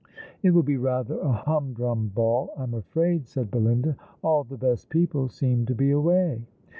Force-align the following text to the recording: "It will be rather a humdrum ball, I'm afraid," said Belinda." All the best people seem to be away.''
"It 0.41 0.49
will 0.49 0.63
be 0.63 0.77
rather 0.77 1.19
a 1.19 1.31
humdrum 1.31 2.07
ball, 2.07 2.53
I'm 2.57 2.73
afraid," 2.73 3.27
said 3.27 3.51
Belinda." 3.51 3.95
All 4.23 4.43
the 4.43 4.57
best 4.57 4.89
people 4.89 5.29
seem 5.29 5.67
to 5.67 5.75
be 5.75 5.91
away.'' 5.91 6.41